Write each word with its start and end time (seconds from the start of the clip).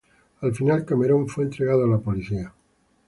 Al 0.41 0.55
final 0.55 0.83
Cameron 0.83 1.27
fue 1.27 1.43
entregado 1.43 1.83
a 1.83 1.87
la 1.87 1.99
policía. 1.99 2.51